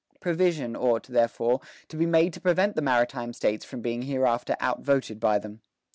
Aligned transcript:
Provision 0.19 0.75
ought, 0.75 1.03
therefore, 1.03 1.61
to 1.89 1.95
be 1.95 2.07
made 2.07 2.33
to 2.33 2.41
prevent 2.41 2.75
the 2.75 2.81
maritime 2.81 3.33
States 3.33 3.63
from 3.63 3.81
being 3.81 4.01
hereafter 4.01 4.55
outvoted 4.59 5.19
by 5.19 5.37
them." 5.37 5.61